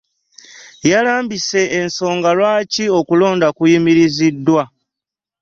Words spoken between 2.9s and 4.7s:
okulonda kuyimiriziddwa